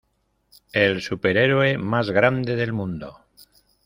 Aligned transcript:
¡El 0.73 0.99
superhéroe 1.03 1.77
más 1.77 2.09
grande 2.09 2.55
del 2.55 2.73
mundo! 2.73 3.19